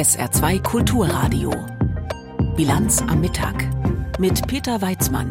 [0.00, 1.52] SR2 Kulturradio.
[2.56, 3.68] Bilanz am Mittag
[4.18, 5.28] mit Peter Weizmann.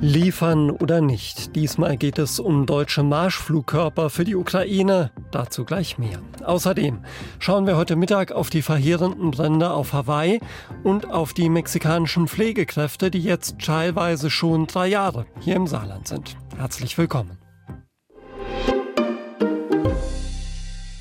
[0.00, 1.56] Liefern oder nicht?
[1.56, 5.10] Diesmal geht es um deutsche Marschflugkörper für die Ukraine.
[5.30, 6.18] Dazu gleich mehr.
[6.44, 6.98] Außerdem
[7.38, 10.40] schauen wir heute Mittag auf die verheerenden Brände auf Hawaii
[10.82, 16.36] und auf die mexikanischen Pflegekräfte, die jetzt teilweise schon drei Jahre hier im Saarland sind.
[16.58, 17.43] Herzlich willkommen.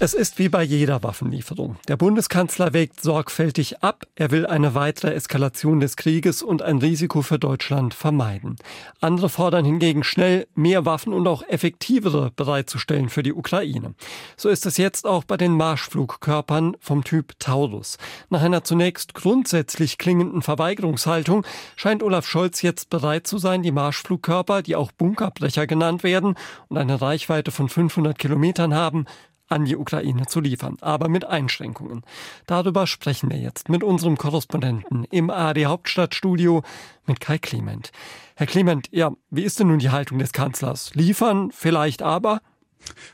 [0.04, 1.78] Es ist wie bei jeder Waffenlieferung.
[1.88, 4.04] Der Bundeskanzler wägt sorgfältig ab.
[4.16, 8.58] Er will eine weitere Eskalation des Krieges und ein Risiko für Deutschland vermeiden.
[9.00, 13.96] Andere fordern hingegen schnell mehr Waffen und auch effektivere bereitzustellen für die Ukraine.
[14.36, 17.98] So ist es jetzt auch bei den Marschflugkörpern vom Typ Taurus.
[18.30, 21.46] Nach einer zunächst grundsätzlich klingenden Verweigerungshaltung
[21.78, 26.36] scheint Olaf Scholz jetzt bereit zu sein, die Marschflugkörper, die auch Bunkerbrecher genannt werden
[26.68, 29.06] und eine Reichweite von 500 Kilometern haben,
[29.48, 32.02] an die Ukraine zu liefern, aber mit Einschränkungen.
[32.46, 36.64] Darüber sprechen wir jetzt mit unserem Korrespondenten im ARD Hauptstadtstudio
[37.06, 37.92] mit Kai Clement.
[38.36, 40.96] Herr Clement, ja, wie ist denn nun die Haltung des Kanzlers?
[40.96, 42.42] Liefern vielleicht aber?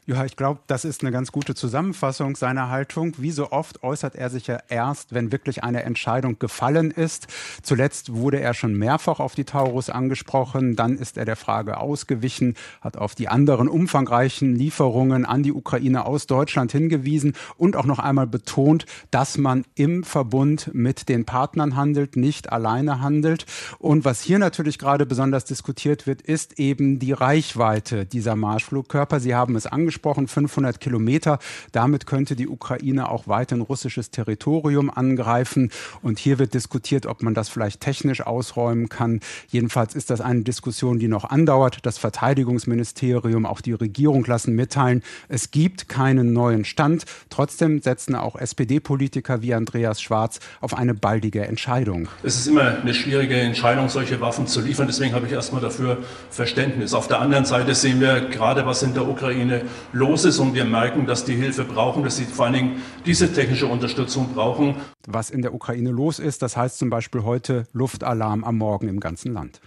[0.05, 3.13] Ja, ich glaube, das ist eine ganz gute Zusammenfassung seiner Haltung.
[3.17, 7.27] Wie so oft äußert er sich ja erst, wenn wirklich eine Entscheidung gefallen ist.
[7.61, 10.75] Zuletzt wurde er schon mehrfach auf die Taurus angesprochen.
[10.75, 16.07] Dann ist er der Frage ausgewichen, hat auf die anderen umfangreichen Lieferungen an die Ukraine
[16.07, 21.75] aus Deutschland hingewiesen und auch noch einmal betont, dass man im Verbund mit den Partnern
[21.75, 23.45] handelt, nicht alleine handelt.
[23.77, 29.19] Und was hier natürlich gerade besonders diskutiert wird, ist eben die Reichweite dieser Marschflugkörper.
[29.19, 31.39] Sie haben es angesprochen, 500 Kilometer.
[31.71, 35.71] Damit könnte die Ukraine auch weiterhin russisches Territorium angreifen.
[36.01, 39.19] Und hier wird diskutiert, ob man das vielleicht technisch ausräumen kann.
[39.49, 41.79] Jedenfalls ist das eine Diskussion, die noch andauert.
[41.83, 47.05] Das Verteidigungsministerium, auch die Regierung lassen mitteilen, es gibt keinen neuen Stand.
[47.29, 52.07] Trotzdem setzen auch SPD-Politiker wie Andreas Schwarz auf eine baldige Entscheidung.
[52.23, 54.87] Es ist immer eine schwierige Entscheidung, solche Waffen zu liefern.
[54.87, 55.97] Deswegen habe ich erstmal dafür
[56.29, 56.93] Verständnis.
[56.93, 60.53] Auf der anderen Seite sehen wir gerade, was in der Ukraine Ukraine los ist und
[60.53, 64.75] wir merken, dass die Hilfe brauchen, dass sie vor allen Dingen diese technische Unterstützung brauchen.
[65.07, 68.99] Was in der Ukraine los ist, das heißt zum Beispiel heute Luftalarm am Morgen im
[68.99, 69.59] ganzen Land.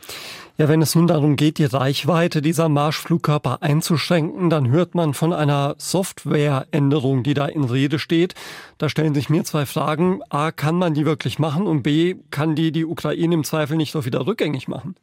[0.58, 5.32] Ja, wenn es nun darum geht, die Reichweite dieser Marschflugkörper einzuschränken, dann hört man von
[5.32, 8.34] einer Softwareänderung, die da in Rede steht.
[8.78, 10.20] Da stellen sich mir zwei Fragen.
[10.28, 11.66] A, kann man die wirklich machen?
[11.66, 14.94] Und B, kann die die Ukraine im Zweifel nicht doch wieder rückgängig machen?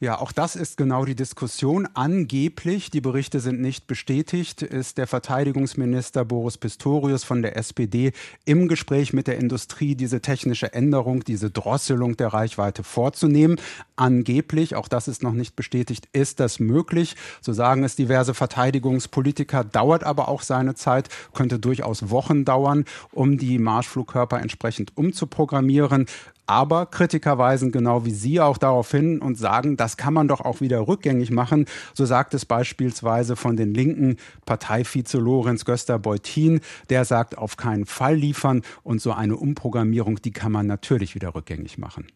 [0.00, 1.88] Ja, auch das ist genau die Diskussion.
[1.94, 8.10] Angeblich, die Berichte sind nicht bestätigt, ist der Verteidigungsminister Boris Pistorius von der SPD
[8.44, 13.60] im Gespräch mit der Industrie, diese technische Änderung, diese Drosselung der Reichweite vorzunehmen.
[13.94, 17.14] Angeblich, auch das ist noch nicht bestätigt, ist das möglich.
[17.40, 23.38] So sagen es diverse Verteidigungspolitiker, dauert aber auch seine Zeit, könnte durchaus Wochen dauern, um
[23.38, 26.06] die Marschflugkörper entsprechend umzuprogrammieren.
[26.46, 30.40] Aber Kritiker weisen genau wie Sie auch darauf hin und sagen, das kann man doch
[30.40, 31.66] auch wieder rückgängig machen.
[31.94, 36.60] So sagt es beispielsweise von den linken Parteivize Lorenz Göster-Beutin.
[36.90, 41.34] Der sagt, auf keinen Fall liefern und so eine Umprogrammierung, die kann man natürlich wieder
[41.34, 42.06] rückgängig machen.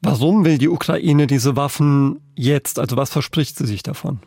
[0.00, 2.78] Warum will die Ukraine diese Waffen jetzt?
[2.78, 4.20] Also was verspricht sie sich davon?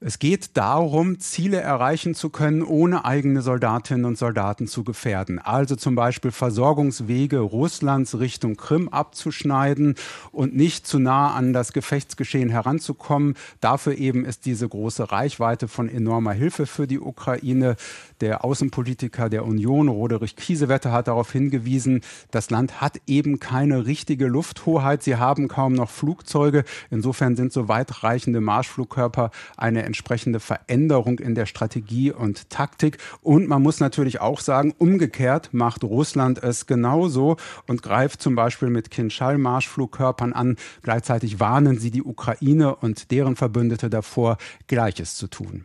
[0.00, 5.40] Es geht darum, Ziele erreichen zu können, ohne eigene Soldatinnen und Soldaten zu gefährden.
[5.40, 9.96] Also zum Beispiel Versorgungswege Russlands Richtung Krim abzuschneiden
[10.30, 13.34] und nicht zu nah an das Gefechtsgeschehen heranzukommen.
[13.60, 17.74] Dafür eben ist diese große Reichweite von enormer Hilfe für die Ukraine.
[18.20, 24.28] Der Außenpolitiker der Union, Roderich Kiesewetter, hat darauf hingewiesen, das Land hat eben keine richtige
[24.28, 25.02] Lufthoheit.
[25.02, 26.62] Sie haben kaum noch Flugzeuge.
[26.88, 32.98] Insofern sind so weitreichende Marschflugkörper eine entsprechende Veränderung in der Strategie und Taktik.
[33.22, 38.70] Und man muss natürlich auch sagen, umgekehrt macht Russland es genauso und greift zum Beispiel
[38.70, 40.56] mit Kinschall-Marschflugkörpern an.
[40.82, 44.36] Gleichzeitig warnen sie die Ukraine und deren Verbündete davor,
[44.68, 45.64] Gleiches zu tun.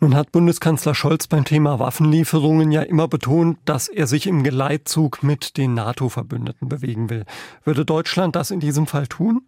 [0.00, 5.22] Nun hat Bundeskanzler Scholz beim Thema Waffenlieferungen ja immer betont, dass er sich im Geleitzug
[5.22, 7.24] mit den NATO-Verbündeten bewegen will.
[7.64, 9.42] Würde Deutschland das in diesem Fall tun?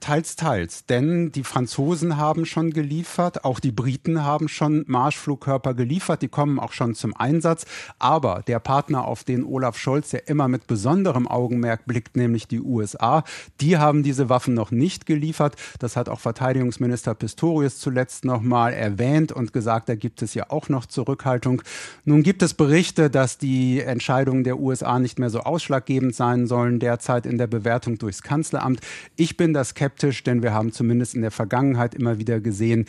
[0.00, 0.84] Teils, teils.
[0.86, 6.60] Denn die Franzosen haben schon geliefert, auch die Briten haben schon Marschflugkörper geliefert, die kommen
[6.60, 7.64] auch schon zum Einsatz.
[7.98, 12.60] Aber der Partner, auf den Olaf Scholz ja immer mit besonderem Augenmerk blickt, nämlich die
[12.60, 13.24] USA,
[13.60, 15.56] die haben diese Waffen noch nicht geliefert.
[15.78, 20.68] Das hat auch Verteidigungsminister Pistorius zuletzt nochmal erwähnt und gesagt, da gibt es ja auch
[20.68, 21.62] noch Zurückhaltung.
[22.04, 26.80] Nun gibt es Berichte, dass die Entscheidungen der USA nicht mehr so ausschlaggebend sein sollen,
[26.80, 28.80] derzeit in der Bewertung durchs Kanzleramt.
[29.16, 32.86] Ich bin das skeptisch, denn wir haben zumindest in der Vergangenheit immer wieder gesehen,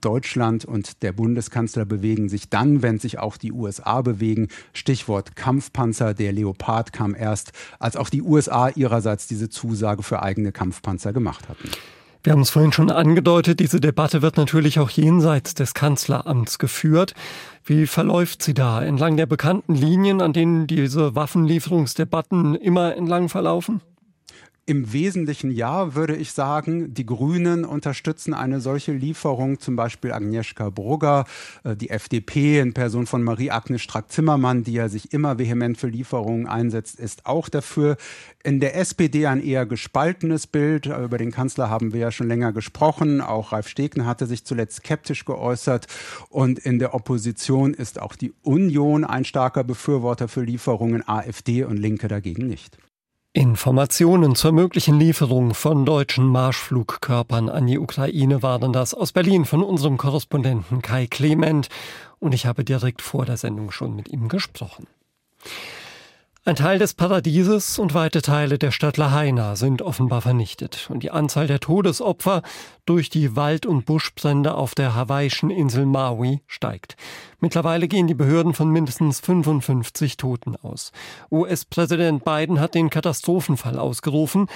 [0.00, 4.48] Deutschland und der Bundeskanzler bewegen sich dann, wenn sich auch die USA bewegen.
[4.72, 6.14] Stichwort Kampfpanzer.
[6.14, 11.48] Der Leopard kam erst, als auch die USA ihrerseits diese Zusage für eigene Kampfpanzer gemacht
[11.48, 11.68] hatten.
[12.22, 17.14] Wir haben es vorhin schon angedeutet, diese Debatte wird natürlich auch jenseits des Kanzleramts geführt.
[17.64, 18.82] Wie verläuft sie da?
[18.82, 23.80] Entlang der bekannten Linien, an denen diese Waffenlieferungsdebatten immer entlang verlaufen?
[24.70, 26.94] Im Wesentlichen ja, würde ich sagen.
[26.94, 31.24] Die Grünen unterstützen eine solche Lieferung, zum Beispiel Agnieszka Brugger,
[31.64, 36.46] äh, die FDP in Person von Marie-Agnes Strack-Zimmermann, die ja sich immer vehement für Lieferungen
[36.46, 37.96] einsetzt, ist auch dafür.
[38.44, 40.86] In der SPD ein eher gespaltenes Bild.
[40.86, 43.20] Über den Kanzler haben wir ja schon länger gesprochen.
[43.20, 45.88] Auch Ralf Stegner hatte sich zuletzt skeptisch geäußert.
[46.28, 51.76] Und in der Opposition ist auch die Union ein starker Befürworter für Lieferungen, AfD und
[51.76, 52.78] Linke dagegen nicht.
[53.32, 59.62] Informationen zur möglichen Lieferung von deutschen Marschflugkörpern an die Ukraine waren das aus Berlin von
[59.62, 61.68] unserem Korrespondenten Kai Clement
[62.18, 64.88] und ich habe direkt vor der Sendung schon mit ihm gesprochen.
[66.46, 71.10] Ein Teil des Paradieses und weite Teile der Stadt Lahaina sind offenbar vernichtet und die
[71.10, 72.40] Anzahl der Todesopfer
[72.86, 76.96] durch die Wald- und Buschbrände auf der hawaiischen Insel Maui steigt.
[77.40, 80.92] Mittlerweile gehen die Behörden von mindestens 55 Toten aus.
[81.30, 84.46] US-Präsident Biden hat den Katastrophenfall ausgerufen.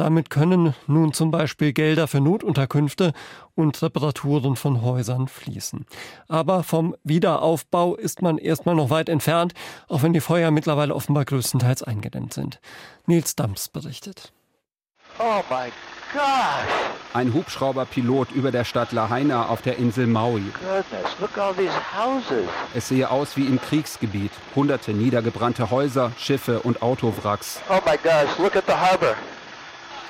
[0.00, 3.12] Damit können nun zum Beispiel Gelder für Notunterkünfte
[3.54, 5.84] und Reparaturen von Häusern fließen.
[6.26, 9.52] Aber vom Wiederaufbau ist man erstmal noch weit entfernt,
[9.88, 12.60] auch wenn die Feuer mittlerweile offenbar größtenteils eingedämmt sind.
[13.04, 14.32] Nils Dams berichtet.
[15.18, 15.70] Oh my
[17.12, 20.42] ein Hubschrauberpilot über der Stadt Lahaina auf der Insel Maui.
[22.74, 24.32] Es sehe aus wie im Kriegsgebiet.
[24.56, 27.60] Hunderte niedergebrannte Häuser, Schiffe und Autowracks.
[27.68, 29.14] Oh my gosh, look at the harbor.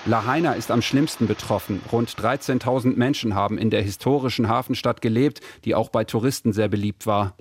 [0.06, 1.82] Lahaina ist am schlimmsten betroffen.
[1.93, 7.06] Rund 13.000 Menschen haben in der historischen Hafenstadt gelebt, die auch bei Touristen sehr beliebt
[7.06, 7.35] war.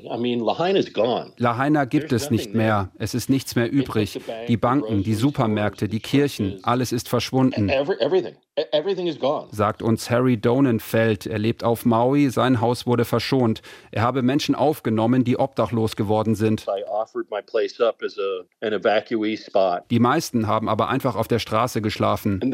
[1.38, 2.92] Lahaina gibt es nicht mehr.
[3.00, 4.20] Es ist nichts mehr übrig.
[4.50, 7.70] Die Banken, die Supermärkte, die Kirchen, alles ist verschwunden.
[7.70, 7.86] E-,
[9.52, 11.26] Sagt uns Harry Donenfeld.
[11.26, 13.62] Er lebt auf Maui, sein Haus wurde verschont.
[13.92, 16.66] Er habe Menschen aufgenommen, die obdachlos geworden sind.
[19.90, 22.49] Die meisten haben aber einfach auf der Straße geschlafen.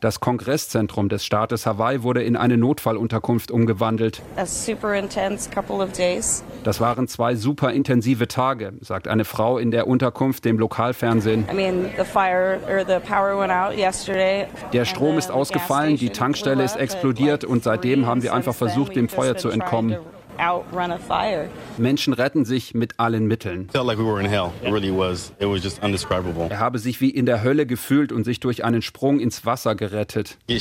[0.00, 4.22] Das Kongresszentrum des Staates Hawaii wurde in eine Notfallunterkunft umgewandelt.
[6.64, 11.44] Das waren zwei super intensive Tage, sagt eine Frau in der Unterkunft dem Lokalfernsehen.
[11.50, 13.50] I mean, the fire or the power went
[14.72, 19.08] der Strom ist ausgefallen, die Tankstelle ist explodiert und seitdem haben wir einfach versucht, dem
[19.08, 19.96] Feuer zu entkommen.
[21.78, 23.68] Menschen retten sich mit allen Mitteln.
[26.50, 29.74] Er habe sich wie in der Hölle gefühlt und sich durch einen Sprung ins Wasser
[29.74, 30.38] gerettet.
[30.46, 30.60] Wir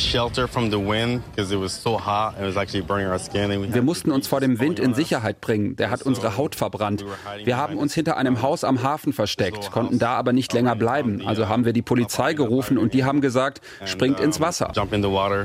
[3.81, 5.75] mussten uns vor dem Wind in Sicherheit bringen.
[5.75, 7.05] Der hat unsere Haut verbrannt.
[7.43, 11.25] Wir haben uns hinter einem Haus am Hafen versteckt, konnten da aber nicht länger bleiben.
[11.25, 14.71] Also haben wir die Polizei gerufen und die haben gesagt, springt ins Wasser.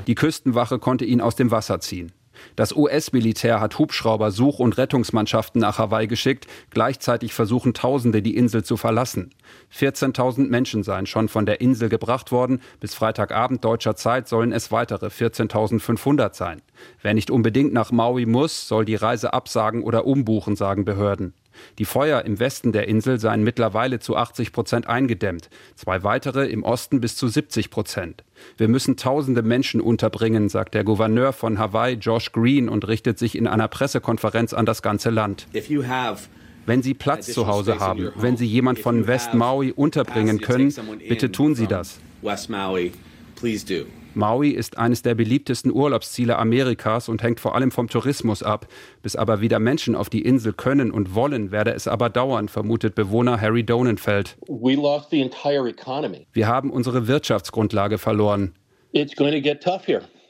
[0.07, 2.13] Die Küstenwache konnte ihn aus dem Wasser ziehen.
[2.57, 6.47] Das US-Militär hat Hubschrauber, Such- und Rettungsmannschaften nach Hawaii geschickt.
[6.71, 9.31] Gleichzeitig versuchen Tausende, die Insel zu verlassen.
[9.73, 12.61] 14.000 Menschen seien schon von der Insel gebracht worden.
[12.81, 16.63] Bis Freitagabend deutscher Zeit sollen es weitere 14.500 sein.
[17.03, 21.35] Wer nicht unbedingt nach Maui muss, soll die Reise absagen oder umbuchen, sagen Behörden.
[21.79, 26.63] Die Feuer im Westen der Insel seien mittlerweile zu 80 Prozent eingedämmt, zwei weitere im
[26.63, 28.25] Osten bis zu 70 Prozent.
[28.57, 33.37] Wir müssen tausende Menschen unterbringen, sagt der Gouverneur von Hawaii, Josh Green, und richtet sich
[33.37, 35.47] in einer Pressekonferenz an das ganze Land.
[36.67, 40.73] Wenn Sie Platz zu Hause haben, wenn Sie jemand von West Maui unterbringen können,
[41.07, 42.01] bitte tun Sie das.
[44.17, 48.67] Maui ist eines der beliebtesten Urlaubsziele Amerikas und hängt vor allem vom Tourismus ab.
[49.03, 52.95] Bis aber wieder Menschen auf die Insel können und wollen, werde es aber dauern, vermutet
[52.95, 54.37] Bewohner Harry Donenfeld.
[56.33, 58.55] Wir haben unsere Wirtschaftsgrundlage verloren.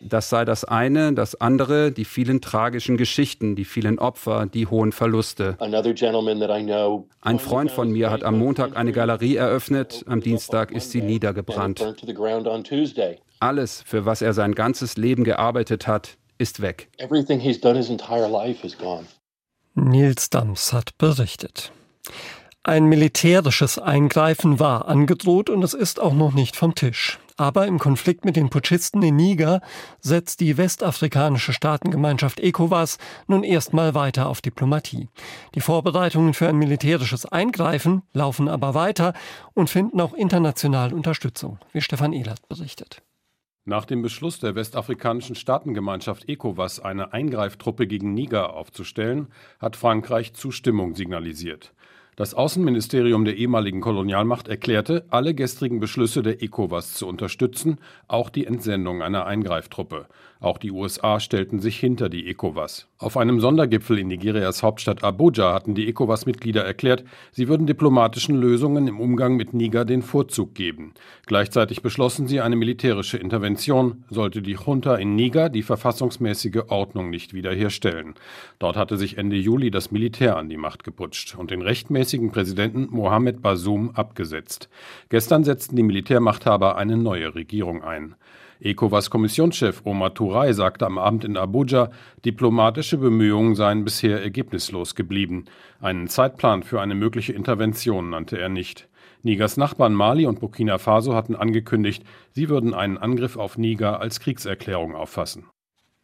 [0.06, 4.92] Das sei das eine, das andere, die vielen tragischen Geschichten, die vielen Opfer, die hohen
[4.92, 5.56] Verluste.
[5.58, 11.80] Ein Freund von mir hat am Montag eine Galerie eröffnet, am Dienstag ist sie niedergebrannt.
[13.40, 16.88] Alles, für was er sein ganzes Leben gearbeitet hat, ist weg.
[19.74, 21.72] Nils Dams hat berichtet.
[22.66, 27.18] Ein militärisches Eingreifen war angedroht und es ist auch noch nicht vom Tisch.
[27.36, 29.60] Aber im Konflikt mit den Putschisten in Niger
[30.00, 35.08] setzt die westafrikanische Staatengemeinschaft ECOWAS nun erstmal weiter auf Diplomatie.
[35.54, 39.12] Die Vorbereitungen für ein militärisches Eingreifen laufen aber weiter
[39.52, 43.02] und finden auch international Unterstützung, wie Stefan Ehlert berichtet.
[43.66, 49.28] Nach dem Beschluss der westafrikanischen Staatengemeinschaft ECOWAS, eine Eingreiftruppe gegen Niger aufzustellen,
[49.58, 51.72] hat Frankreich Zustimmung signalisiert.
[52.14, 58.44] Das Außenministerium der ehemaligen Kolonialmacht erklärte, alle gestrigen Beschlüsse der ECOWAS zu unterstützen, auch die
[58.44, 60.08] Entsendung einer Eingreiftruppe.
[60.40, 62.88] Auch die USA stellten sich hinter die ECOWAS.
[62.98, 68.86] Auf einem Sondergipfel in Nigerias Hauptstadt Abuja hatten die ECOWAS-Mitglieder erklärt, sie würden diplomatischen Lösungen
[68.88, 70.94] im Umgang mit Niger den Vorzug geben.
[71.26, 77.32] Gleichzeitig beschlossen sie eine militärische Intervention, sollte die Junta in Niger die verfassungsmäßige Ordnung nicht
[77.32, 78.14] wiederherstellen.
[78.58, 82.88] Dort hatte sich Ende Juli das Militär an die Macht geputscht und den rechtmäßigen Präsidenten
[82.90, 84.68] Mohamed Bazoum abgesetzt.
[85.08, 88.14] Gestern setzten die Militärmachthaber eine neue Regierung ein.
[88.60, 91.90] ECOWAS-Kommissionschef Omar Touray sagte am Abend in Abuja,
[92.24, 95.46] diplomatische Bemühungen seien bisher ergebnislos geblieben.
[95.80, 98.88] Einen Zeitplan für eine mögliche Intervention nannte er nicht.
[99.22, 104.20] Nigers Nachbarn Mali und Burkina Faso hatten angekündigt, sie würden einen Angriff auf Niger als
[104.20, 105.46] Kriegserklärung auffassen.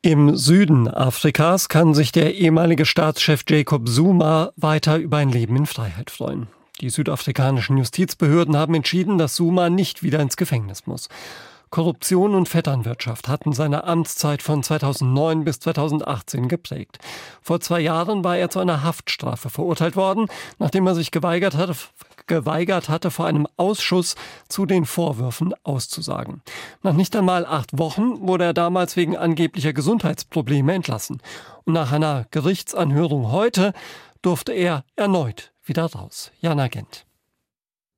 [0.03, 5.67] Im Süden Afrikas kann sich der ehemalige Staatschef Jacob Zuma weiter über ein Leben in
[5.67, 6.47] Freiheit freuen.
[6.81, 11.11] Die südafrikanischen Justizbehörden haben entschieden, dass Zuma nicht wieder ins Gefängnis muss.
[11.71, 16.99] Korruption und Vetternwirtschaft hatten seine Amtszeit von 2009 bis 2018 geprägt.
[17.43, 20.27] Vor zwei Jahren war er zu einer Haftstrafe verurteilt worden,
[20.59, 21.77] nachdem er sich geweigert hatte,
[22.27, 24.17] geweigert hatte, vor einem Ausschuss
[24.49, 26.43] zu den Vorwürfen auszusagen.
[26.83, 31.23] Nach nicht einmal acht Wochen wurde er damals wegen angeblicher Gesundheitsprobleme entlassen.
[31.65, 33.75] Und nach einer Gerichtsanhörung heute
[34.23, 36.33] durfte er erneut wieder raus.
[36.41, 37.07] Jana Gent.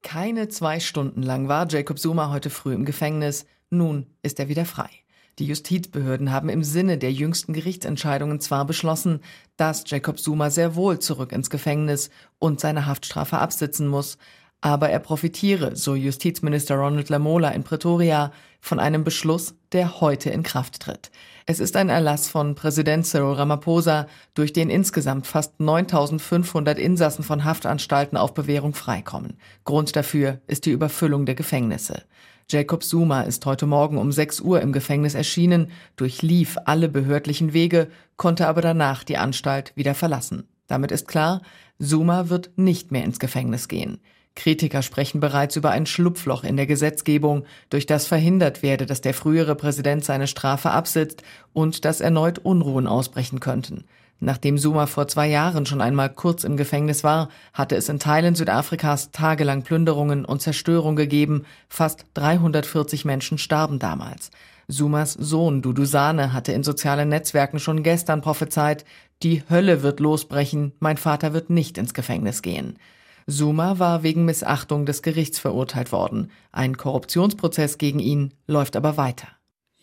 [0.03, 3.47] Keine zwei Stunden lang war Jacob Zuma heute früh im Gefängnis.
[3.73, 4.91] Nun ist er wieder frei.
[5.39, 9.21] Die Justizbehörden haben im Sinne der jüngsten Gerichtsentscheidungen zwar beschlossen,
[9.57, 14.19] dass Jacob Zuma sehr wohl zurück ins Gefängnis und seine Haftstrafe absitzen muss,
[14.61, 20.43] aber er profitiere, so Justizminister Ronald Lamola in Pretoria, von einem Beschluss, der heute in
[20.43, 21.11] Kraft tritt.
[21.47, 27.45] Es ist ein Erlass von Präsident Cyril Ramaphosa, durch den insgesamt fast 9500 Insassen von
[27.45, 29.39] Haftanstalten auf Bewährung freikommen.
[29.65, 32.03] Grund dafür ist die Überfüllung der Gefängnisse.
[32.51, 37.89] Jacob Zuma ist heute Morgen um 6 Uhr im Gefängnis erschienen, durchlief alle behördlichen Wege,
[38.17, 40.49] konnte aber danach die Anstalt wieder verlassen.
[40.67, 41.43] Damit ist klar,
[41.81, 44.01] Zuma wird nicht mehr ins Gefängnis gehen.
[44.35, 49.15] Kritiker sprechen bereits über ein Schlupfloch in der Gesetzgebung, durch das verhindert werde, dass der
[49.15, 51.23] frühere Präsident seine Strafe absitzt
[51.53, 53.85] und dass erneut Unruhen ausbrechen könnten.
[54.25, 58.37] Nachdem Zuma vor zwei Jahren schon einmal kurz im Gefängnis war, hatte es in Teilen
[58.37, 61.45] Südafrikas tagelang Plünderungen und Zerstörung gegeben.
[61.69, 64.31] Fast 340 Menschen starben damals.
[64.71, 68.85] Zumas Sohn Dudusane hatte in sozialen Netzwerken schon gestern prophezeit,
[69.25, 72.79] die Hölle wird losbrechen, mein Vater wird nicht ins Gefängnis gehen.
[73.27, 76.31] Zuma war wegen Missachtung des Gerichts verurteilt worden.
[76.53, 79.27] Ein Korruptionsprozess gegen ihn läuft aber weiter.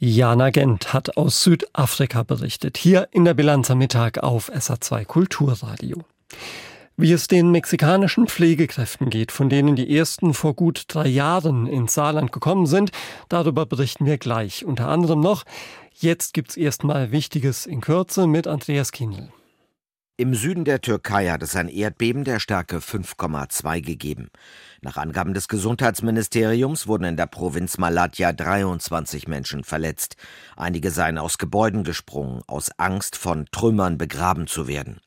[0.01, 5.97] Jana Gent hat aus Südafrika berichtet, hier in der Bilanz am Mittag auf SA2 Kulturradio.
[6.95, 11.95] Wie es den mexikanischen Pflegekräften geht, von denen die ersten vor gut drei Jahren ins
[11.95, 12.91] Saarland gekommen sind,
[13.27, 14.63] darüber berichten wir gleich.
[14.63, 15.43] Unter anderem noch,
[15.93, 19.33] jetzt gibt's erstmal Wichtiges in Kürze mit Andreas Kienl.
[20.19, 24.27] Im Süden der Türkei hat es ein Erdbeben der Stärke 5,2 gegeben.
[24.81, 30.17] Nach Angaben des Gesundheitsministeriums wurden in der Provinz Malatya 23 Menschen verletzt.
[30.57, 34.99] Einige seien aus Gebäuden gesprungen, aus Angst, von Trümmern begraben zu werden.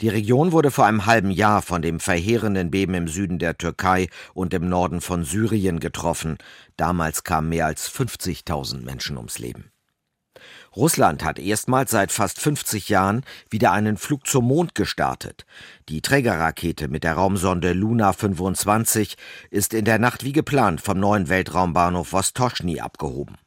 [0.00, 4.06] Die Region wurde vor einem halben Jahr von dem verheerenden Beben im Süden der Türkei
[4.32, 6.38] und im Norden von Syrien getroffen.
[6.76, 9.72] Damals kamen mehr als 50.000 Menschen ums Leben.
[10.76, 15.46] Russland hat erstmals seit fast 50 Jahren wieder einen Flug zum Mond gestartet.
[15.88, 19.16] Die Trägerrakete mit der Raumsonde Luna 25
[19.50, 23.38] ist in der Nacht wie geplant vom neuen Weltraumbahnhof Vostochny abgehoben.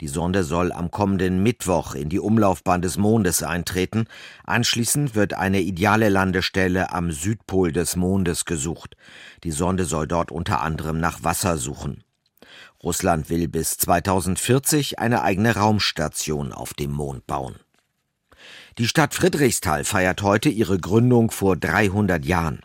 [0.00, 4.06] Die Sonde soll am kommenden Mittwoch in die Umlaufbahn des Mondes eintreten.
[4.44, 8.96] Anschließend wird eine ideale Landestelle am Südpol des Mondes gesucht.
[9.44, 12.02] Die Sonde soll dort unter anderem nach Wasser suchen.
[12.82, 17.56] Russland will bis 2040 eine eigene Raumstation auf dem Mond bauen.
[18.78, 22.62] Die Stadt Friedrichsthal feiert heute ihre Gründung vor 300 Jahren.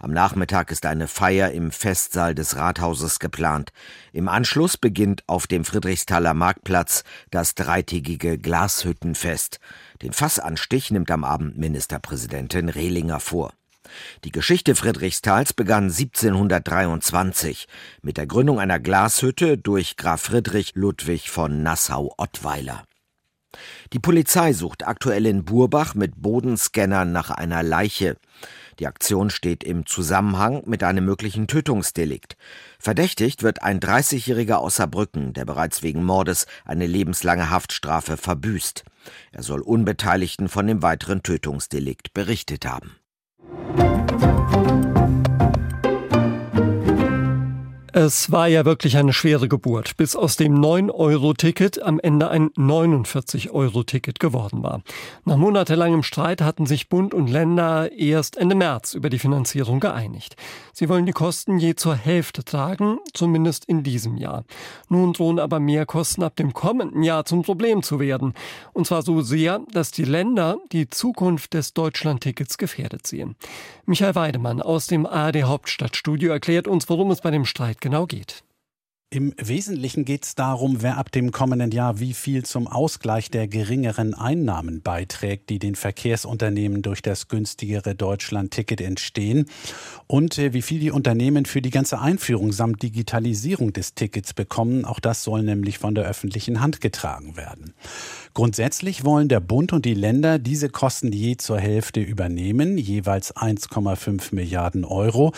[0.00, 3.72] Am Nachmittag ist eine Feier im Festsaal des Rathauses geplant.
[4.12, 9.60] Im Anschluss beginnt auf dem Friedrichsthaler Marktplatz das dreitägige Glashüttenfest.
[10.02, 13.54] Den Fassanstich nimmt am Abend Ministerpräsidentin Rehlinger vor.
[14.24, 17.66] Die Geschichte Friedrichstals begann 1723
[18.02, 22.84] mit der Gründung einer Glashütte durch Graf Friedrich Ludwig von Nassau-Ottweiler.
[23.92, 28.16] Die Polizei sucht aktuell in Burbach mit Bodenscannern nach einer Leiche.
[28.78, 32.36] Die Aktion steht im Zusammenhang mit einem möglichen Tötungsdelikt.
[32.78, 38.84] Verdächtigt wird ein 30-Jähriger aus Saarbrücken, der bereits wegen Mordes eine lebenslange Haftstrafe verbüßt.
[39.32, 42.96] Er soll Unbeteiligten von dem weiteren Tötungsdelikt berichtet haben.
[44.54, 44.93] Thank you.
[47.96, 54.18] Es war ja wirklich eine schwere Geburt, bis aus dem 9-Euro-Ticket am Ende ein 49-Euro-Ticket
[54.18, 54.82] geworden war.
[55.24, 60.34] Nach monatelangem Streit hatten sich Bund und Länder erst Ende März über die Finanzierung geeinigt.
[60.72, 64.42] Sie wollen die Kosten je zur Hälfte tragen, zumindest in diesem Jahr.
[64.88, 68.34] Nun drohen aber mehr Kosten ab dem kommenden Jahr zum Problem zu werden.
[68.72, 73.36] Und zwar so sehr, dass die Länder die Zukunft des Deutschland-Tickets gefährdet sehen.
[73.86, 78.42] Michael Weidemann aus dem ARD Hauptstadtstudio erklärt uns, worum es bei dem Streit genau geht.
[79.10, 83.46] Im Wesentlichen geht es darum, wer ab dem kommenden Jahr wie viel zum Ausgleich der
[83.46, 89.44] geringeren Einnahmen beiträgt, die den Verkehrsunternehmen durch das günstigere Deutschland-Ticket entstehen
[90.08, 94.84] und äh, wie viel die Unternehmen für die ganze Einführung samt Digitalisierung des Tickets bekommen.
[94.84, 97.74] Auch das soll nämlich von der öffentlichen Hand getragen werden.
[98.34, 104.34] Grundsätzlich wollen der Bund und die Länder diese Kosten je zur Hälfte übernehmen, jeweils 1,5
[104.34, 105.32] Milliarden Euro.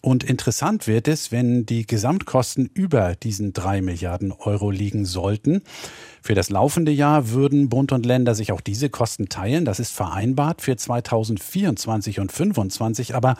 [0.00, 5.62] Und interessant wird es, wenn die Gesamtkosten über diesen drei Milliarden Euro liegen sollten.
[6.22, 9.64] Für das laufende Jahr würden Bund und Länder sich auch diese Kosten teilen.
[9.64, 13.14] Das ist vereinbart für 2024 und 2025.
[13.14, 13.36] Aber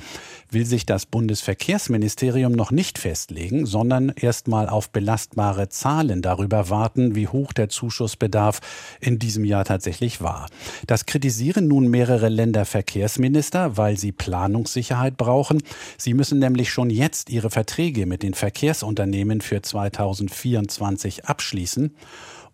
[0.50, 7.14] will sich das Bundesverkehrsministerium noch nicht festlegen, sondern erst mal auf belastbare Zahlen darüber warten,
[7.14, 8.60] wie hoch der Zuschussbedarf
[9.00, 10.48] in diesem Jahr tatsächlich war.
[10.86, 15.62] Das kritisieren nun mehrere Länderverkehrsminister, weil sie Planungssicherheit brauchen.
[15.98, 21.94] Sie müssen nämlich schon jetzt ihre Verträge mit den Verkehrsunternehmen für 2024 abschließen.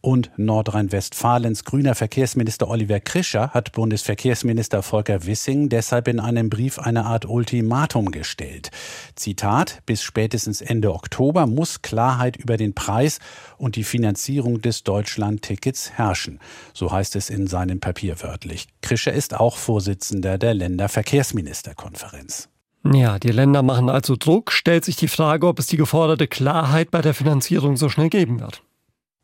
[0.06, 7.06] Und Nordrhein-Westfalens grüner Verkehrsminister Oliver Krischer hat Bundesverkehrsminister Volker Wissing deshalb in einem Brief eine
[7.06, 8.70] Art Ultimatum gestellt.
[9.16, 13.18] Zitat, bis spätestens Ende Oktober muss Klarheit über den Preis
[13.58, 16.38] und die Finanzierung des Deutschland-Tickets herrschen.
[16.72, 18.68] So heißt es in seinem Papier wörtlich.
[18.82, 22.48] Krischer ist auch Vorsitzender der Länderverkehrsministerkonferenz.
[22.92, 24.52] Ja, die Länder machen also Druck.
[24.52, 28.38] Stellt sich die Frage, ob es die geforderte Klarheit bei der Finanzierung so schnell geben
[28.38, 28.62] wird.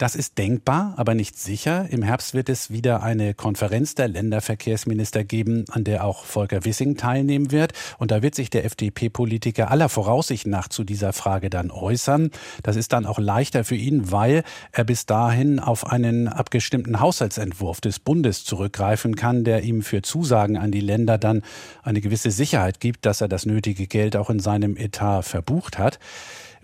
[0.02, 1.86] Das ist denkbar, aber nicht sicher.
[1.90, 6.96] Im Herbst wird es wieder eine Konferenz der Länderverkehrsminister geben, an der auch Volker Wissing
[6.96, 7.72] teilnehmen wird.
[7.98, 12.32] Und da wird sich der FDP-Politiker aller Voraussicht nach zu dieser Frage dann äußern.
[12.64, 17.80] Das ist dann auch leichter für ihn, weil er bis dahin auf einen abgestimmten Haushaltsentwurf
[17.80, 21.42] des Bundes zurückgreifen kann, der ihm für Zusagen an die Länder dann
[21.84, 26.00] eine gewisse Sicherheit gibt, dass er das nötige Geld auch in seinem Etat verbucht hat.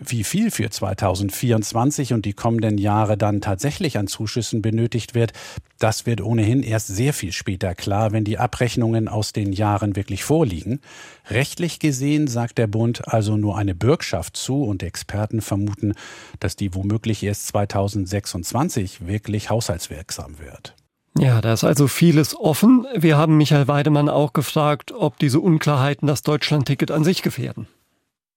[0.01, 5.33] Wie viel für 2024 und die kommenden Jahre dann tatsächlich an Zuschüssen benötigt wird,
[5.77, 10.23] das wird ohnehin erst sehr viel später klar, wenn die Abrechnungen aus den Jahren wirklich
[10.23, 10.79] vorliegen.
[11.29, 15.93] Rechtlich gesehen sagt der Bund also nur eine Bürgschaft zu und Experten vermuten,
[16.39, 20.75] dass die womöglich erst 2026 wirklich haushaltswirksam wird.
[21.17, 22.85] Ja, da ist also vieles offen.
[22.95, 27.67] Wir haben Michael Weidemann auch gefragt, ob diese Unklarheiten das Deutschlandticket an sich gefährden.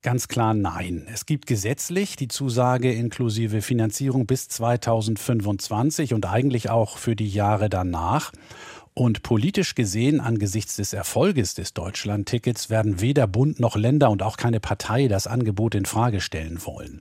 [0.02, 1.06] Ganz klar nein.
[1.12, 7.68] Es gibt gesetzlich die Zusage inklusive Finanzierung bis 2025 und eigentlich auch für die Jahre
[7.68, 8.32] danach.
[8.94, 14.37] Und politisch gesehen, angesichts des Erfolges des Deutschland-Tickets, werden weder Bund noch Länder und auch
[14.37, 17.00] keine Partei das Angebot in Frage stellen wollen.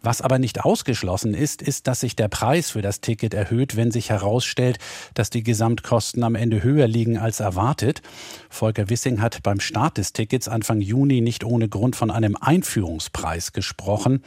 [0.00, 3.90] Was aber nicht ausgeschlossen ist, ist, dass sich der Preis für das Ticket erhöht, wenn
[3.90, 4.78] sich herausstellt,
[5.12, 8.00] dass die Gesamtkosten am Ende höher liegen als erwartet.
[8.48, 13.52] Volker Wissing hat beim Start des Tickets Anfang Juni nicht ohne Grund von einem Einführungspreis
[13.52, 14.22] gesprochen.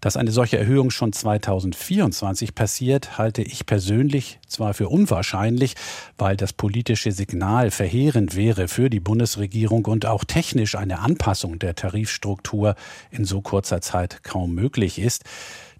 [0.00, 5.74] Dass eine solche Erhöhung schon 2024 passiert, halte ich persönlich zwar für unwahrscheinlich,
[6.16, 11.74] weil das politische Signal verheerend wäre für die Bundesregierung und auch technisch eine Anpassung der
[11.74, 12.76] Tarifstruktur
[13.10, 15.24] in so kurzer Zeit kaum möglich ist.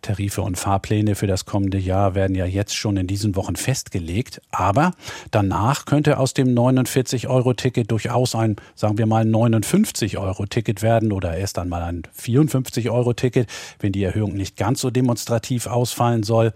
[0.03, 4.41] Tarife und Fahrpläne für das kommende Jahr werden ja jetzt schon in diesen Wochen festgelegt.
[4.51, 4.93] Aber
[5.31, 11.83] danach könnte aus dem 49-Euro-Ticket durchaus ein, sagen wir mal, 59-Euro-Ticket werden oder erst einmal
[11.83, 13.49] ein 54-Euro-Ticket,
[13.81, 16.53] wenn die Erhöhung nicht ganz so demonstrativ ausfallen soll.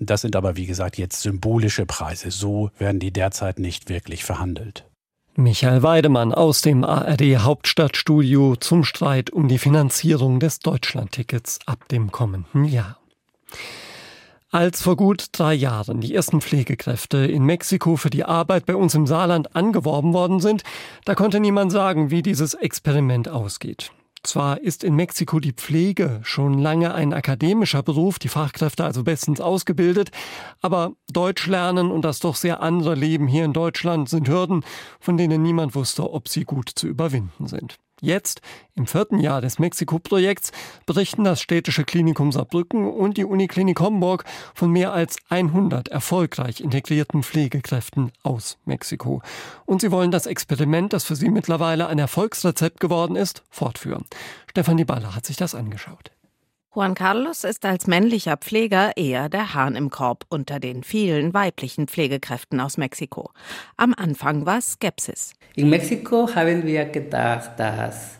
[0.00, 2.30] Das sind aber, wie gesagt, jetzt symbolische Preise.
[2.30, 4.84] So werden die derzeit nicht wirklich verhandelt.
[5.40, 12.10] Michael Weidemann aus dem ARD Hauptstadtstudio zum Streit um die Finanzierung des Deutschlandtickets ab dem
[12.10, 12.98] kommenden Jahr.
[14.50, 18.96] Als vor gut drei Jahren die ersten Pflegekräfte in Mexiko für die Arbeit bei uns
[18.96, 20.64] im Saarland angeworben worden sind,
[21.04, 23.92] da konnte niemand sagen, wie dieses Experiment ausgeht.
[24.28, 29.40] Zwar ist in Mexiko die Pflege schon lange ein akademischer Beruf, die Fachkräfte also bestens
[29.40, 30.10] ausgebildet,
[30.60, 34.66] aber Deutsch lernen und das doch sehr andere Leben hier in Deutschland sind Hürden,
[35.00, 37.78] von denen niemand wusste, ob sie gut zu überwinden sind.
[38.00, 38.40] Jetzt,
[38.74, 40.52] im vierten Jahr des Mexiko-Projekts,
[40.86, 47.22] berichten das städtische Klinikum Saarbrücken und die Uniklinik Homburg von mehr als 100 erfolgreich integrierten
[47.22, 49.22] Pflegekräften aus Mexiko.
[49.66, 54.04] Und sie wollen das Experiment, das für sie mittlerweile ein Erfolgsrezept geworden ist, fortführen.
[54.50, 56.12] Stefanie Baller hat sich das angeschaut.
[56.74, 61.88] Juan Carlos ist als männlicher Pfleger eher der Hahn im Korb unter den vielen weiblichen
[61.88, 63.30] Pflegekräften aus Mexiko.
[63.78, 65.32] Am Anfang war Skepsis.
[65.56, 68.18] In Mexiko haben wir gedacht, dass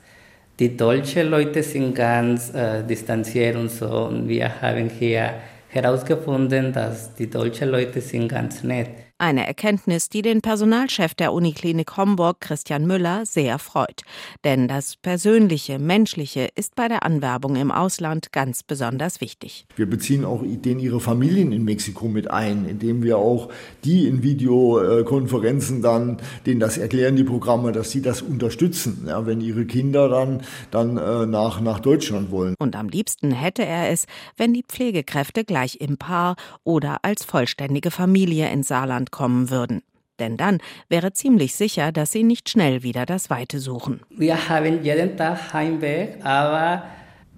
[0.59, 4.07] die deutschen Leute sind ganz äh, distanziert und so.
[4.07, 5.35] Und wir haben hier
[5.69, 9.08] herausgefunden, dass die deutschen Leute sind ganz nett.
[9.21, 14.03] Eine Erkenntnis, die den Personalchef der Uniklinik Homburg, Christian Müller, sehr freut.
[14.45, 19.67] Denn das Persönliche, Menschliche ist bei der Anwerbung im Ausland ganz besonders wichtig.
[19.75, 23.49] Wir beziehen auch denen ihre Familien in Mexiko mit ein, indem wir auch
[23.83, 29.41] die in Videokonferenzen dann, denen das erklären, die Programme, dass sie das unterstützen, ja, wenn
[29.41, 32.55] ihre Kinder dann, dann äh, nach, nach Deutschland wollen.
[32.61, 37.91] Und am liebsten hätte er es, wenn die Pflegekräfte gleich im Paar oder als vollständige
[37.91, 39.83] Familie ins Saarland Deutschland kommen würden.
[40.19, 44.01] Denn dann wäre ziemlich sicher, dass sie nicht schnell wieder das Weite suchen.
[44.11, 46.83] Wir haben jeden Tag Heimweg, aber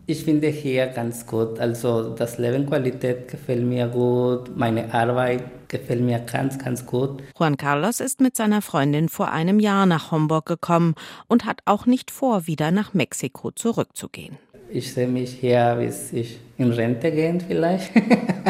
[0.07, 1.61] ich finde hier ganz gut.
[1.61, 7.23] Also das Lebensqualität gefällt mir gut, meine Arbeit gefällt mir ganz, ganz gut.
[7.39, 10.95] Juan Carlos ist mit seiner Freundin vor einem Jahr nach Homburg gekommen
[11.29, 14.39] und hat auch nicht vor, wieder nach Mexiko zurückzugehen.
[14.71, 17.91] Ich sehe mich hier, bis ich in Rente gehen vielleicht.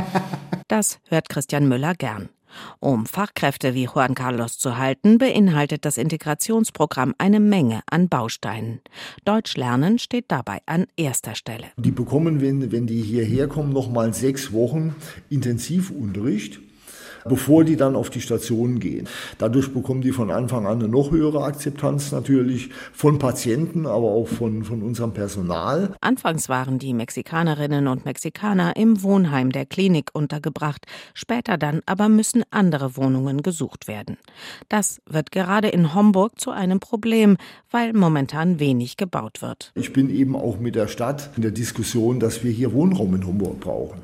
[0.69, 2.29] das hört Christian Müller gern.
[2.79, 8.81] Um Fachkräfte wie Juan Carlos zu halten, beinhaltet das Integrationsprogramm eine Menge an Bausteinen.
[9.25, 11.67] Deutsch lernen steht dabei an erster Stelle.
[11.77, 14.95] Die bekommen, wenn, wenn die hierher kommen, noch mal sechs Wochen
[15.29, 16.61] Intensivunterricht
[17.25, 19.09] bevor die dann auf die Station gehen.
[19.39, 24.29] Dadurch bekommen die von Anfang an eine noch höhere Akzeptanz natürlich von Patienten, aber auch
[24.29, 25.95] von, von unserem Personal.
[26.01, 32.43] Anfangs waren die Mexikanerinnen und Mexikaner im Wohnheim der Klinik untergebracht, später dann aber müssen
[32.51, 34.17] andere Wohnungen gesucht werden.
[34.69, 37.37] Das wird gerade in Homburg zu einem Problem,
[37.71, 39.73] weil momentan wenig gebaut wird.
[39.75, 43.27] Ich bin eben auch mit der Stadt in der Diskussion, dass wir hier Wohnraum in
[43.27, 44.01] Homburg brauchen,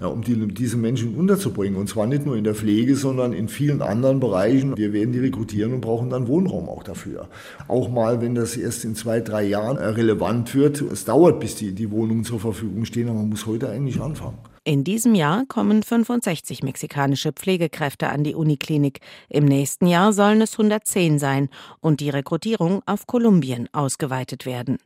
[0.00, 1.78] ja, um die, diese Menschen unterzubringen.
[1.78, 4.76] Und zwar nicht nur in der Pflege, sondern in vielen anderen Bereichen.
[4.76, 7.28] Wir werden die rekrutieren und brauchen dann Wohnraum auch dafür.
[7.68, 10.80] Auch mal, wenn das erst in zwei, drei Jahren relevant wird.
[10.80, 14.38] Es dauert, bis die, die Wohnungen zur Verfügung stehen, aber man muss heute eigentlich anfangen.
[14.62, 19.00] In diesem Jahr kommen 65 mexikanische Pflegekräfte an die Uniklinik.
[19.30, 21.48] Im nächsten Jahr sollen es 110 sein
[21.80, 24.76] und die Rekrutierung auf Kolumbien ausgeweitet werden.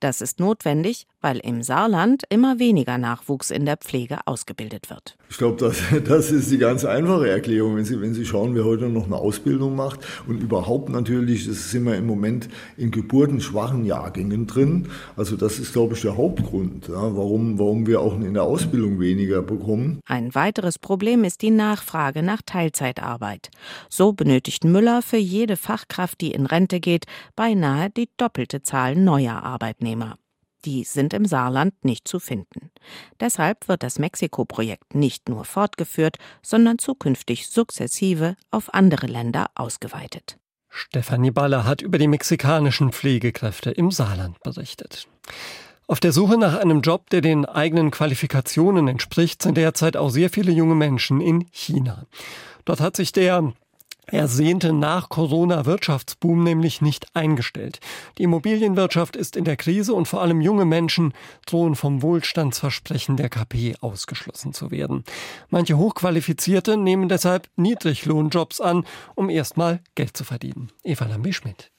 [0.00, 5.16] Das ist notwendig, weil im Saarland immer weniger Nachwuchs in der Pflege ausgebildet wird.
[5.28, 8.64] Ich glaube, das, das ist die ganz einfache Erklärung, wenn Sie, wenn Sie schauen, wer
[8.64, 13.84] heute noch eine Ausbildung macht und überhaupt natürlich, das sind wir im Moment in geburtenschwachen
[13.84, 14.88] Jahrgängen drin.
[15.16, 18.98] Also das ist, glaube ich, der Hauptgrund, ja, warum, warum wir auch in der Ausbildung
[18.98, 20.00] weniger weniger bekommen.
[20.06, 23.50] Ein weiteres Problem ist die Nachfrage nach Teilzeitarbeit.
[23.88, 27.06] So benötigt Müller für jede Fachkraft, die in Rente geht,
[27.36, 30.16] beinahe die doppelte Zahl neuer Arbeitnehmer.
[30.64, 32.70] Die sind im Saarland nicht zu finden.
[33.18, 40.38] Deshalb wird das Mexiko-Projekt nicht nur fortgeführt, sondern zukünftig sukzessive auf andere Länder ausgeweitet.
[40.68, 45.08] Stefanie Baller hat über die mexikanischen Pflegekräfte im Saarland berichtet.
[45.88, 50.30] Auf der Suche nach einem Job, der den eigenen Qualifikationen entspricht, sind derzeit auch sehr
[50.30, 52.06] viele junge Menschen in China.
[52.64, 53.52] Dort hat sich der
[54.12, 57.80] ersehnte Nach-Corona-Wirtschaftsboom nämlich nicht eingestellt.
[58.18, 61.12] Die Immobilienwirtschaft ist in der Krise und vor allem junge Menschen
[61.46, 65.04] drohen vom Wohlstandsversprechen der KP ausgeschlossen zu werden.
[65.48, 70.70] Manche Hochqualifizierte nehmen deshalb Niedriglohnjobs an, um erstmal Geld zu verdienen.
[70.82, 71.70] Eva Lambi-Schmidt.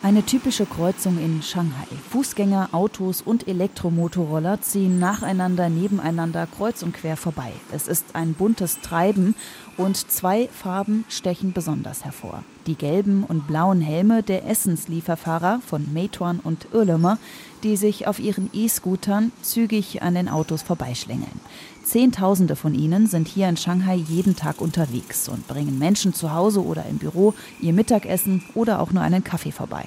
[0.00, 1.88] Eine typische Kreuzung in Shanghai.
[2.10, 7.50] Fußgänger, Autos und Elektromotorroller ziehen nacheinander nebeneinander kreuz und quer vorbei.
[7.72, 9.34] Es ist ein buntes Treiben
[9.78, 12.42] und zwei Farben stechen besonders hervor.
[12.66, 17.16] Die gelben und blauen Helme der Essenslieferfahrer von Meituan und Irlemer,
[17.62, 21.40] die sich auf ihren E-Scootern zügig an den Autos vorbeischlängeln.
[21.84, 26.62] Zehntausende von ihnen sind hier in Shanghai jeden Tag unterwegs und bringen Menschen zu Hause
[26.62, 29.86] oder im Büro ihr Mittagessen oder auch nur einen Kaffee vorbei.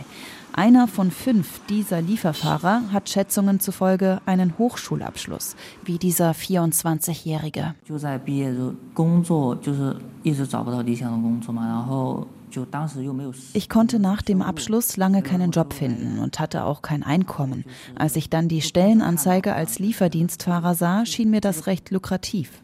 [0.53, 7.73] Einer von fünf dieser Lieferfahrer hat Schätzungen zufolge einen Hochschulabschluss, wie dieser 24-Jährige.
[13.53, 17.65] Ich konnte nach dem Abschluss lange keinen Job finden und hatte auch kein Einkommen.
[17.95, 22.63] Als ich dann die Stellenanzeige als Lieferdienstfahrer sah, schien mir das recht lukrativ.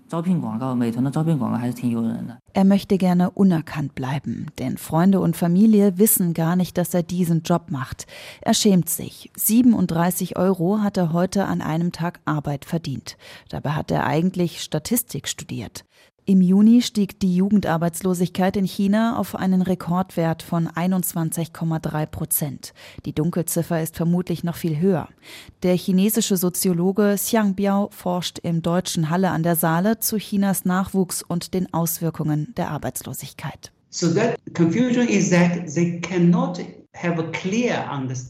[2.54, 7.43] Er möchte gerne unerkannt bleiben, denn Freunde und Familie wissen gar nicht, dass er diesen
[7.43, 8.08] Job macht.
[8.41, 9.32] Er schämt sich.
[9.36, 13.17] 37 Euro hat er heute an einem Tag Arbeit verdient.
[13.50, 15.84] Dabei hat er eigentlich Statistik studiert.
[16.30, 22.74] Im Juni stieg die Jugendarbeitslosigkeit in China auf einen Rekordwert von 21,3 Prozent.
[23.06, 25.08] Die Dunkelziffer ist vermutlich noch viel höher.
[25.63, 31.24] Der chinesische Soziologe Xiang Biao forscht im deutschen Halle an der Saale zu Chinas Nachwuchs
[31.24, 33.72] und den Auswirkungen der Arbeitslosigkeit.
[33.90, 36.60] So that confusion is that they cannot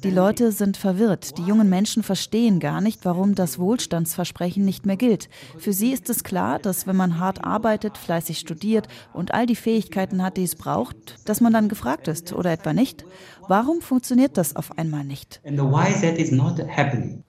[0.04, 1.38] die Leute sind verwirrt.
[1.38, 5.30] Die jungen Menschen verstehen gar nicht, warum das Wohlstandsversprechen nicht mehr gilt.
[5.58, 9.56] Für sie ist es klar, dass wenn man hart arbeitet, fleißig studiert und all die
[9.56, 13.06] Fähigkeiten hat, die es braucht, dass man dann gefragt ist oder etwa nicht.
[13.48, 15.40] Warum funktioniert das auf einmal nicht?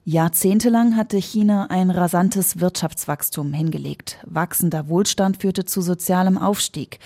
[0.03, 4.17] Jahrzehntelang hatte China ein rasantes Wirtschaftswachstum hingelegt.
[4.25, 6.99] Wachsender Wohlstand führte zu sozialem Aufstieg.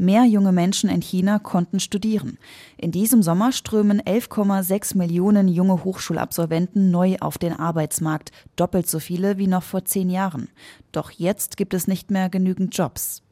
[0.00, 2.38] Mehr junge Menschen in China konnten studieren.
[2.78, 9.36] In diesem Sommer strömen 11,6 Millionen junge Hochschulabsolventen neu auf den Arbeitsmarkt, doppelt so viele
[9.36, 10.48] wie noch vor zehn Jahren.
[10.90, 13.22] Doch jetzt gibt es nicht mehr genügend Jobs.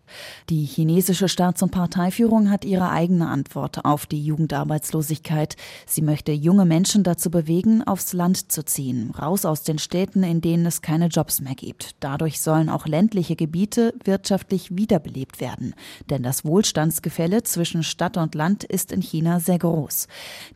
[0.51, 5.57] Die chinesische Staats- und Parteiführung hat ihre eigene Antwort auf die Jugendarbeitslosigkeit.
[5.87, 10.41] Sie möchte junge Menschen dazu bewegen, aufs Land zu ziehen, raus aus den Städten, in
[10.41, 11.97] denen es keine Jobs mehr gibt.
[12.01, 15.75] Dadurch sollen auch ländliche Gebiete wirtschaftlich wiederbelebt werden.
[16.11, 20.09] Denn das Wohlstandsgefälle zwischen Stadt und Land ist in China sehr groß.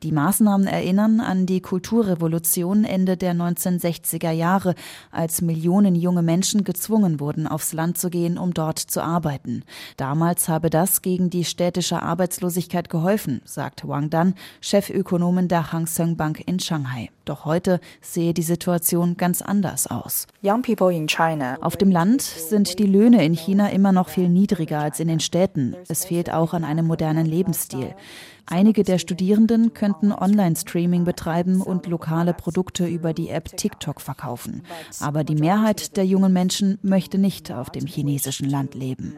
[0.02, 4.74] Die Maßnahmen erinnern an die Kulturrevolution Ende der 1960er Jahre,
[5.10, 9.62] als Millionen junge Menschen gezwungen wurden, aufs Land zu gehen, um dort zu arbeiten arbeiten.
[9.96, 16.16] Damals habe das gegen die städtische Arbeitslosigkeit geholfen, sagt Wang Dan, Chefökonomin der Hang Seng
[16.16, 17.10] Bank in Shanghai.
[17.24, 20.26] Doch heute sehe die Situation ganz anders aus.
[21.60, 25.20] Auf dem Land sind die Löhne in China immer noch viel niedriger als in den
[25.20, 25.76] Städten.
[25.88, 27.94] Es fehlt auch an einem modernen Lebensstil.
[28.46, 34.62] Einige der Studierenden könnten Online-Streaming betreiben und lokale Produkte über die App TikTok verkaufen.
[35.00, 39.16] Aber die Mehrheit der jungen Menschen möchte nicht auf dem chinesischen Land leben.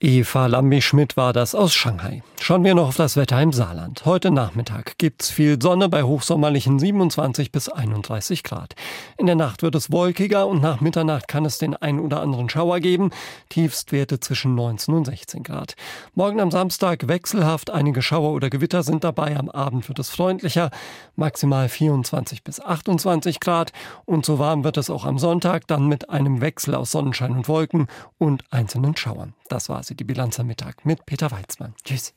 [0.00, 2.24] Eva Lambi-Schmidt war das aus Shanghai.
[2.40, 4.04] Schauen wir noch auf das Wetter im Saarland.
[4.04, 8.74] Heute Nachmittag gibt's viel Sonne bei hochsommerlichen 27 bis 31 Grad.
[9.16, 12.50] In der Nacht wird es wolkiger und nach Mitternacht kann es den ein oder anderen
[12.50, 13.12] Schauer geben.
[13.48, 15.76] Tiefstwerte zwischen 19 und 16 Grad.
[16.14, 17.70] Morgen am Samstag wechselhaft.
[17.70, 19.36] Einige Schauer oder Gewitter sind dabei.
[19.36, 20.70] Am Abend wird es freundlicher.
[21.14, 23.72] Maximal 24 bis 28 Grad.
[24.04, 27.48] Und so warm wird es auch am Sonntag, dann mit einem Wechsel aus Sonnenschein und
[27.48, 27.86] Wolken
[28.18, 29.34] und einzelnen Schauern.
[29.48, 31.74] Das war sie, die Bilanz am Mittag mit Peter Weizmann.
[31.84, 32.14] Tschüss.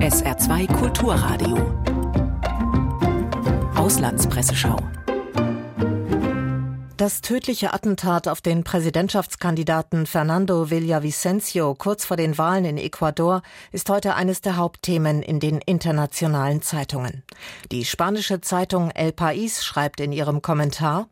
[0.00, 1.56] SR2 Kulturradio.
[3.74, 4.76] Auslandspresseschau.
[6.96, 13.42] Das tödliche Attentat auf den Präsidentschaftskandidaten Fernando Villavicencio kurz vor den Wahlen in Ecuador
[13.72, 17.24] ist heute eines der Hauptthemen in den internationalen Zeitungen.
[17.72, 21.08] Die spanische Zeitung El País schreibt in ihrem Kommentar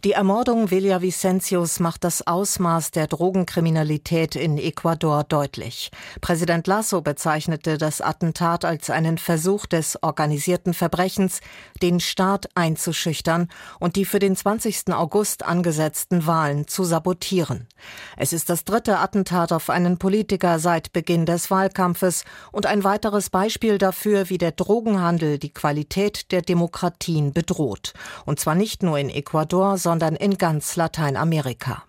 [0.00, 5.92] die Ermordung Villavicencios macht das Ausmaß der Drogenkriminalität in Ecuador deutlich.
[6.20, 11.40] Präsident Lasso bezeichnete das Attentat als einen Versuch des organisierten Verbrechens,
[11.82, 14.92] den Staat einzuschüchtern und die für den 20.
[14.92, 17.68] August angesetzten Wahlen zu sabotieren.
[18.16, 23.30] Es ist das dritte Attentat auf einen Politiker seit Beginn des Wahlkampfes und ein weiteres
[23.30, 27.92] Beispiel dafür, wie der Drogenhandel die Qualität der Demokratien bedroht.
[28.24, 31.84] Und zwar nicht nur in Ecuador, sondern in ganz Lateinamerika.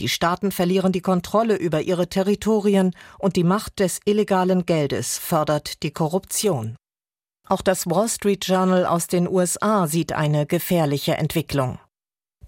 [0.00, 5.82] Die Staaten verlieren die Kontrolle über ihre Territorien und die Macht des illegalen Geldes fördert
[5.82, 6.76] die Korruption.
[7.48, 11.78] Auch das Wall Street Journal aus den USA sieht eine gefährliche Entwicklung.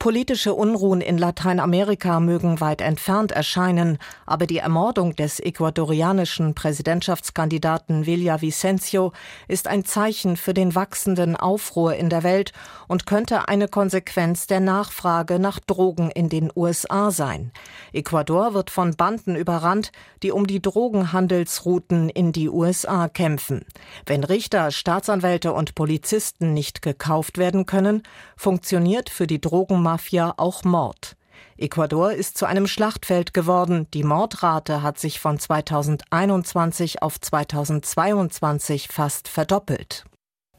[0.04, 9.14] Politische Unruhen in Lateinamerika mögen weit entfernt erscheinen, aber die Ermordung des ecuadorianischen Präsidentschaftskandidaten Villavicencio
[9.48, 12.52] ist ein Zeichen für den wachsenden Aufruhr in der Welt
[12.86, 17.50] und könnte eine Konsequenz der Nachfrage nach Drogen in den USA sein.
[17.94, 19.90] Ecuador wird von Banden überrannt,
[20.22, 23.64] die um die Drogenhandelsrouten in die USA kämpfen.
[24.04, 28.02] Wenn Richter, Staatsanwälte und Polizisten nicht gekauft werden können,
[28.36, 31.14] funktioniert für die Drogenmafia Mafia auch Mord.
[31.56, 33.86] Ecuador ist zu einem Schlachtfeld geworden.
[33.94, 40.04] Die Mordrate hat sich von 2021 auf 2022 fast verdoppelt.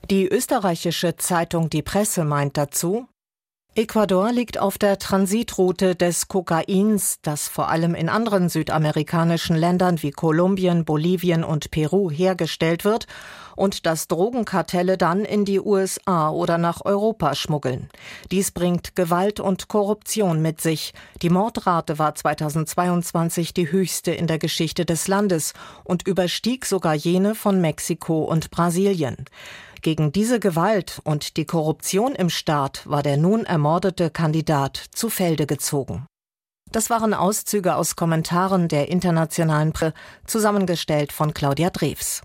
[0.10, 3.10] Die österreichische Zeitung Die Presse meint dazu,
[3.76, 10.12] Ecuador liegt auf der Transitroute des Kokains, das vor allem in anderen südamerikanischen Ländern wie
[10.12, 13.06] Kolumbien, Bolivien und Peru hergestellt wird
[13.56, 17.89] und das Drogenkartelle dann in die USA oder nach Europa schmuggeln.
[18.32, 20.94] Dies bringt Gewalt und Korruption mit sich.
[21.22, 27.36] Die Mordrate war 2022 die höchste in der Geschichte des Landes und überstieg sogar jene
[27.36, 29.26] von Mexiko und Brasilien.
[29.82, 35.46] Gegen diese Gewalt und die Korruption im Staat war der nun ermordete Kandidat zu Felde
[35.46, 36.08] gezogen.
[36.72, 39.94] Das waren Auszüge aus Kommentaren der internationalen Pre,
[40.26, 42.22] zusammengestellt von Claudia Drews.